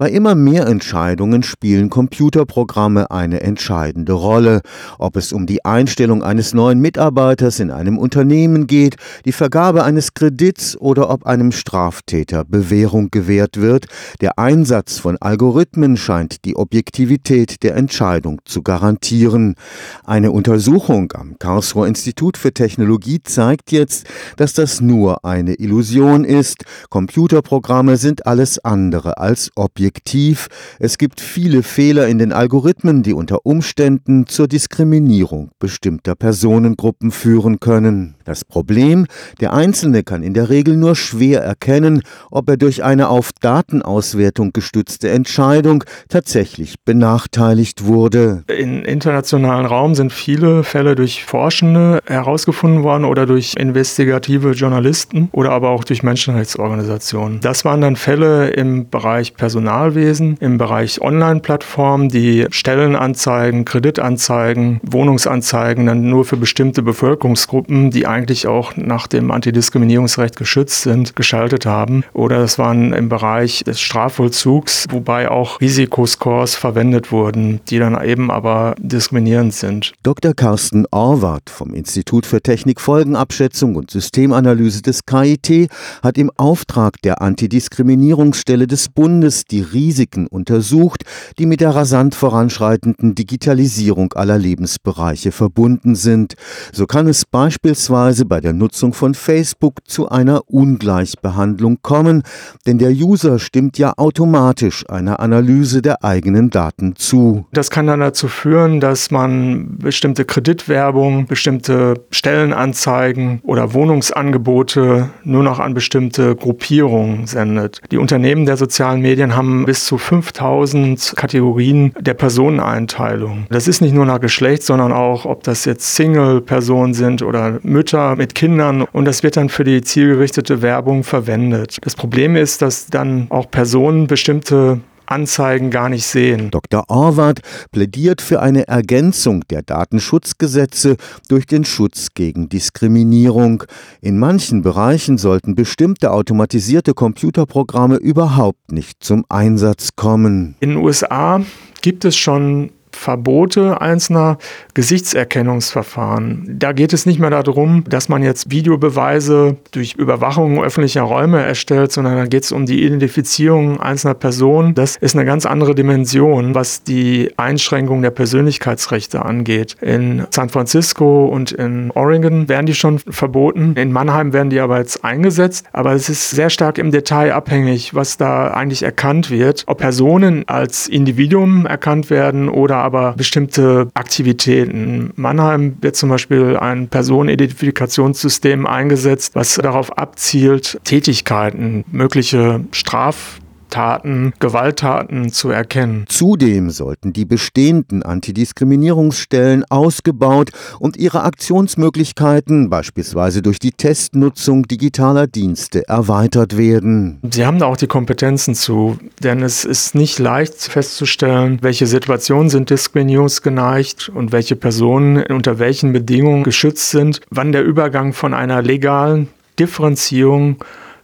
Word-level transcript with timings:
Bei 0.00 0.10
immer 0.10 0.36
mehr 0.36 0.68
Entscheidungen 0.68 1.42
spielen 1.42 1.90
Computerprogramme 1.90 3.10
eine 3.10 3.40
entscheidende 3.40 4.12
Rolle. 4.12 4.60
Ob 4.96 5.16
es 5.16 5.32
um 5.32 5.44
die 5.44 5.64
Einstellung 5.64 6.22
eines 6.22 6.54
neuen 6.54 6.78
Mitarbeiters 6.78 7.58
in 7.58 7.72
einem 7.72 7.98
Unternehmen 7.98 8.68
geht, 8.68 8.94
die 9.24 9.32
Vergabe 9.32 9.82
eines 9.82 10.14
Kredits 10.14 10.76
oder 10.76 11.10
ob 11.10 11.26
einem 11.26 11.50
Straftäter 11.50 12.44
Bewährung 12.44 13.10
gewährt 13.10 13.56
wird, 13.56 13.86
der 14.20 14.38
Einsatz 14.38 15.00
von 15.00 15.16
Algorithmen 15.16 15.96
scheint 15.96 16.44
die 16.44 16.54
Objektivität 16.54 17.64
der 17.64 17.74
Entscheidung 17.74 18.40
zu 18.44 18.62
garantieren. 18.62 19.56
Eine 20.04 20.30
Untersuchung 20.30 21.12
am 21.16 21.40
Karlsruher 21.40 21.88
Institut 21.88 22.36
für 22.36 22.54
Technologie 22.54 23.20
zeigt 23.24 23.72
jetzt, 23.72 24.06
dass 24.36 24.52
das 24.52 24.80
nur 24.80 25.24
eine 25.24 25.54
Illusion 25.54 26.22
ist. 26.22 26.62
Computerprogramme 26.88 27.96
sind 27.96 28.28
alles 28.28 28.64
andere 28.64 29.18
als 29.18 29.50
objektiv 29.56 29.87
objektiv. 29.88 30.48
Es 30.78 30.98
gibt 30.98 31.20
viele 31.20 31.62
Fehler 31.62 32.08
in 32.08 32.18
den 32.18 32.32
Algorithmen, 32.32 33.02
die 33.02 33.14
unter 33.14 33.46
Umständen 33.46 34.26
zur 34.26 34.46
Diskriminierung 34.46 35.50
bestimmter 35.58 36.14
Personengruppen 36.14 37.10
führen 37.10 37.58
können. 37.58 38.14
Das 38.24 38.44
Problem, 38.44 39.06
der 39.40 39.54
Einzelne 39.54 40.02
kann 40.02 40.22
in 40.22 40.34
der 40.34 40.50
Regel 40.50 40.76
nur 40.76 40.94
schwer 40.94 41.40
erkennen, 41.40 42.02
ob 42.30 42.50
er 42.50 42.58
durch 42.58 42.84
eine 42.84 43.08
auf 43.08 43.30
Datenauswertung 43.40 44.52
gestützte 44.52 45.08
Entscheidung 45.08 45.84
tatsächlich 46.10 46.74
benachteiligt 46.84 47.86
wurde. 47.86 48.44
Im 48.48 48.84
internationalen 48.84 49.64
Raum 49.64 49.94
sind 49.94 50.12
viele 50.12 50.64
Fälle 50.64 50.94
durch 50.94 51.24
Forschende 51.24 52.00
herausgefunden 52.04 52.82
worden 52.82 53.06
oder 53.06 53.24
durch 53.24 53.54
investigative 53.56 54.50
Journalisten 54.50 55.30
oder 55.32 55.52
aber 55.52 55.70
auch 55.70 55.84
durch 55.84 56.02
Menschenrechtsorganisationen. 56.02 57.40
Das 57.40 57.64
waren 57.64 57.80
dann 57.80 57.96
Fälle 57.96 58.50
im 58.50 58.90
Bereich 58.90 59.32
Personalwesen, 59.78 60.36
im 60.40 60.58
Bereich 60.58 61.00
Online-Plattformen, 61.00 62.08
die 62.08 62.46
Stellenanzeigen, 62.50 63.64
Kreditanzeigen, 63.64 64.80
Wohnungsanzeigen 64.82 65.86
dann 65.86 66.10
nur 66.10 66.24
für 66.24 66.36
bestimmte 66.36 66.82
Bevölkerungsgruppen, 66.82 67.92
die 67.92 68.06
eigentlich 68.06 68.48
auch 68.48 68.76
nach 68.76 69.06
dem 69.06 69.30
Antidiskriminierungsrecht 69.30 70.36
geschützt 70.36 70.82
sind, 70.82 71.14
geschaltet 71.14 71.64
haben. 71.64 72.02
Oder 72.12 72.38
es 72.38 72.58
waren 72.58 72.92
im 72.92 73.08
Bereich 73.08 73.62
des 73.62 73.80
Strafvollzugs, 73.80 74.86
wobei 74.90 75.30
auch 75.30 75.60
Risikoscores 75.60 76.56
verwendet 76.56 77.12
wurden, 77.12 77.60
die 77.70 77.78
dann 77.78 78.02
eben 78.04 78.32
aber 78.32 78.74
diskriminierend 78.78 79.54
sind. 79.54 79.92
Dr. 80.02 80.34
Carsten 80.34 80.86
Orwart 80.90 81.50
vom 81.50 81.72
Institut 81.72 82.26
für 82.26 82.40
Technikfolgenabschätzung 82.40 83.76
und 83.76 83.92
Systemanalyse 83.92 84.82
des 84.82 85.06
KIT 85.06 85.70
hat 86.02 86.18
im 86.18 86.32
Auftrag 86.36 87.00
der 87.02 87.22
Antidiskriminierungsstelle 87.22 88.66
des 88.66 88.88
Bundes 88.88 89.44
die 89.44 89.67
Risiken 89.72 90.26
untersucht, 90.26 91.04
die 91.38 91.46
mit 91.46 91.60
der 91.60 91.70
rasant 91.70 92.14
voranschreitenden 92.14 93.14
Digitalisierung 93.14 94.12
aller 94.14 94.38
Lebensbereiche 94.38 95.32
verbunden 95.32 95.94
sind. 95.94 96.34
So 96.72 96.86
kann 96.86 97.06
es 97.06 97.24
beispielsweise 97.24 98.24
bei 98.24 98.40
der 98.40 98.52
Nutzung 98.52 98.92
von 98.92 99.14
Facebook 99.14 99.86
zu 99.86 100.08
einer 100.08 100.42
Ungleichbehandlung 100.48 101.78
kommen, 101.82 102.22
denn 102.66 102.78
der 102.78 102.90
User 102.90 103.38
stimmt 103.38 103.78
ja 103.78 103.92
automatisch 103.96 104.88
einer 104.88 105.20
Analyse 105.20 105.82
der 105.82 106.04
eigenen 106.04 106.50
Daten 106.50 106.96
zu. 106.96 107.46
Das 107.52 107.70
kann 107.70 107.86
dann 107.86 108.00
dazu 108.00 108.28
führen, 108.28 108.80
dass 108.80 109.10
man 109.10 109.78
bestimmte 109.78 110.24
Kreditwerbung, 110.24 111.26
bestimmte 111.26 112.04
Stellenanzeigen 112.10 113.40
oder 113.42 113.74
Wohnungsangebote 113.74 115.10
nur 115.24 115.42
noch 115.42 115.58
an 115.58 115.74
bestimmte 115.74 116.36
Gruppierungen 116.36 117.26
sendet. 117.26 117.80
Die 117.90 117.98
Unternehmen 117.98 118.46
der 118.46 118.56
sozialen 118.56 119.00
Medien 119.00 119.36
haben 119.36 119.57
bis 119.64 119.84
zu 119.84 119.98
5000 119.98 121.14
Kategorien 121.16 121.92
der 121.98 122.14
Personeneinteilung. 122.14 123.46
Das 123.50 123.68
ist 123.68 123.80
nicht 123.80 123.94
nur 123.94 124.06
nach 124.06 124.20
Geschlecht, 124.20 124.62
sondern 124.62 124.92
auch, 124.92 125.24
ob 125.24 125.42
das 125.42 125.64
jetzt 125.64 125.94
Single-Personen 125.94 126.94
sind 126.94 127.22
oder 127.22 127.58
Mütter 127.62 127.88
Mütter 127.88 128.16
mit 128.16 128.34
Kindern 128.34 128.82
und 128.82 129.04
das 129.06 129.22
wird 129.22 129.36
dann 129.36 129.48
für 129.48 129.64
die 129.64 129.80
zielgerichtete 129.80 130.62
Werbung 130.62 131.04
verwendet. 131.04 131.78
Das 131.82 131.96
Problem 131.96 132.36
ist, 132.36 132.60
dass 132.60 132.86
dann 132.86 133.26
auch 133.30 133.50
Personen 133.50 134.06
bestimmte 134.06 134.80
Anzeigen 135.10 135.70
gar 135.70 135.88
nicht 135.88 136.06
sehen. 136.06 136.50
Dr. 136.50 136.84
Orwart 136.88 137.40
plädiert 137.72 138.20
für 138.20 138.40
eine 138.40 138.68
Ergänzung 138.68 139.42
der 139.48 139.62
Datenschutzgesetze 139.62 140.96
durch 141.28 141.46
den 141.46 141.64
Schutz 141.64 142.08
gegen 142.14 142.48
Diskriminierung. 142.48 143.64
In 144.00 144.18
manchen 144.18 144.62
Bereichen 144.62 145.18
sollten 145.18 145.54
bestimmte 145.54 146.10
automatisierte 146.10 146.94
Computerprogramme 146.94 147.96
überhaupt 147.96 148.72
nicht 148.72 149.02
zum 149.02 149.24
Einsatz 149.28 149.90
kommen. 149.96 150.56
In 150.60 150.70
den 150.70 150.78
USA 150.78 151.42
gibt 151.80 152.04
es 152.04 152.16
schon 152.16 152.70
Verbote 152.98 153.80
einzelner 153.80 154.38
Gesichtserkennungsverfahren. 154.74 156.56
Da 156.58 156.72
geht 156.72 156.92
es 156.92 157.06
nicht 157.06 157.20
mehr 157.20 157.30
darum, 157.30 157.84
dass 157.88 158.08
man 158.08 158.22
jetzt 158.22 158.50
Videobeweise 158.50 159.56
durch 159.70 159.94
Überwachung 159.94 160.62
öffentlicher 160.62 161.02
Räume 161.02 161.42
erstellt, 161.42 161.92
sondern 161.92 162.16
da 162.16 162.26
geht 162.26 162.44
es 162.44 162.52
um 162.52 162.66
die 162.66 162.84
Identifizierung 162.84 163.80
einzelner 163.80 164.14
Personen. 164.14 164.74
Das 164.74 164.96
ist 164.96 165.14
eine 165.14 165.24
ganz 165.24 165.46
andere 165.46 165.74
Dimension, 165.74 166.54
was 166.54 166.82
die 166.82 167.32
Einschränkung 167.36 168.02
der 168.02 168.10
Persönlichkeitsrechte 168.10 169.24
angeht. 169.24 169.76
In 169.80 170.26
San 170.30 170.48
Francisco 170.48 171.26
und 171.26 171.52
in 171.52 171.90
Oregon 171.92 172.48
werden 172.48 172.66
die 172.66 172.74
schon 172.74 172.98
verboten. 172.98 173.74
In 173.76 173.92
Mannheim 173.92 174.32
werden 174.32 174.50
die 174.50 174.60
aber 174.60 174.78
jetzt 174.78 175.04
eingesetzt. 175.04 175.66
Aber 175.72 175.92
es 175.92 176.08
ist 176.08 176.30
sehr 176.30 176.50
stark 176.50 176.78
im 176.78 176.90
Detail 176.90 177.32
abhängig, 177.32 177.94
was 177.94 178.16
da 178.16 178.48
eigentlich 178.48 178.82
erkannt 178.82 179.30
wird. 179.30 179.64
Ob 179.66 179.78
Personen 179.78 180.44
als 180.48 180.88
Individuum 180.88 181.66
erkannt 181.66 182.10
werden 182.10 182.48
oder 182.48 182.78
aber 182.88 183.12
bestimmte 183.12 183.90
Aktivitäten. 183.94 185.12
Mannheim 185.14 185.76
wird 185.80 185.94
zum 185.94 186.08
Beispiel 186.08 186.56
ein 186.56 186.88
Personenidentifikationssystem 186.88 188.66
eingesetzt, 188.66 189.34
was 189.34 189.54
darauf 189.56 189.96
abzielt, 189.96 190.80
Tätigkeiten, 190.84 191.84
mögliche 191.92 192.64
Straf 192.72 193.40
Taten, 193.68 194.32
Gewalttaten 194.38 195.30
zu 195.32 195.50
erkennen. 195.50 196.04
Zudem 196.08 196.70
sollten 196.70 197.12
die 197.12 197.24
bestehenden 197.24 198.02
Antidiskriminierungsstellen 198.02 199.64
ausgebaut 199.70 200.50
und 200.78 200.96
ihre 200.96 201.22
Aktionsmöglichkeiten, 201.22 202.70
beispielsweise 202.70 203.42
durch 203.42 203.58
die 203.58 203.72
Testnutzung 203.72 204.66
digitaler 204.68 205.26
Dienste, 205.26 205.86
erweitert 205.88 206.56
werden. 206.56 207.20
Sie 207.30 207.44
haben 207.44 207.58
da 207.58 207.66
auch 207.66 207.76
die 207.76 207.86
Kompetenzen 207.86 208.54
zu, 208.54 208.98
denn 209.22 209.42
es 209.42 209.64
ist 209.64 209.94
nicht 209.94 210.18
leicht 210.18 210.54
festzustellen, 210.54 211.58
welche 211.62 211.86
Situationen 211.86 212.50
sind 212.50 212.70
diskriminierungsgeneigt 212.70 214.08
und 214.08 214.32
welche 214.32 214.56
Personen 214.56 215.22
unter 215.24 215.58
welchen 215.58 215.92
Bedingungen 215.92 216.44
geschützt 216.44 216.90
sind, 216.90 217.20
wann 217.30 217.52
der 217.52 217.64
Übergang 217.64 218.12
von 218.12 218.34
einer 218.34 218.62
legalen 218.62 219.28
Differenzierung 219.58 220.56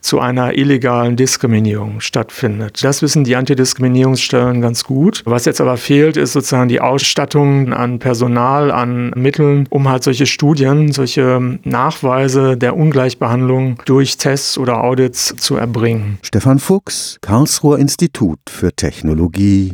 zu 0.04 0.20
einer 0.20 0.56
illegalen 0.56 1.16
Diskriminierung 1.16 2.00
stattfindet. 2.00 2.84
Das 2.84 3.00
wissen 3.00 3.24
die 3.24 3.36
Antidiskriminierungsstellen 3.36 4.60
ganz 4.60 4.84
gut. 4.84 5.22
Was 5.24 5.46
jetzt 5.46 5.60
aber 5.60 5.78
fehlt, 5.78 6.16
ist 6.16 6.34
sozusagen 6.34 6.68
die 6.68 6.80
Ausstattung 6.80 7.72
an 7.72 7.98
Personal, 7.98 8.70
an 8.70 9.10
Mitteln, 9.16 9.66
um 9.70 9.88
halt 9.88 10.02
solche 10.04 10.26
Studien, 10.26 10.92
solche 10.92 11.58
Nachweise 11.64 12.58
der 12.58 12.76
Ungleichbehandlung 12.76 13.80
durch 13.86 14.18
Tests 14.18 14.58
oder 14.58 14.84
Audits 14.84 15.34
zu 15.38 15.56
erbringen. 15.56 16.18
Stefan 16.22 16.58
Fuchs, 16.58 17.18
Karlsruher 17.22 17.78
Institut 17.78 18.38
für 18.48 18.72
Technologie. 18.74 19.72